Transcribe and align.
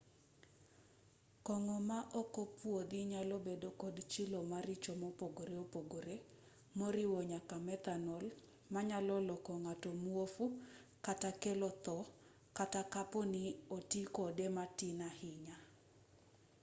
kong'o 1.45 1.77
ma 1.89 1.99
okopwodhi 2.21 2.99
nyalobedo 3.11 3.69
kod 3.81 3.95
chilo 4.11 4.39
maricho 4.51 4.91
mopogore 5.01 5.53
opogore 5.63 6.15
moriwo 6.79 7.17
nyaka 7.31 7.55
methanol 7.67 8.23
manyalo 8.73 9.15
loko 9.29 9.53
ng'ato 9.63 9.89
muofu 10.03 10.45
kata 11.05 11.29
kelo 11.41 11.69
tho 11.85 11.97
kata 12.57 12.81
kapo 12.93 13.19
ni 13.33 13.43
oti 13.77 14.01
kode 14.15 14.45
matin 14.57 14.97
ahinya 15.09 15.55